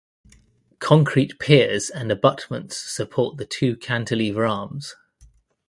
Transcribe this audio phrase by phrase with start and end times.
[0.79, 4.95] Concrete piers and abutments support the two cantilever arms.